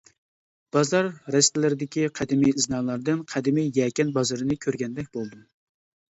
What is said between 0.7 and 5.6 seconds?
بازار رەستىلىرىدىكى قەدىمىي ئىزنالاردىن قەدىمىي يەكەن بازىرىنى كۆرگەندەك بولدۇم.